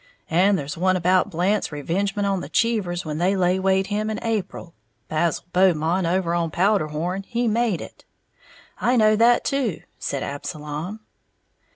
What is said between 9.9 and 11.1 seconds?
said Absalom.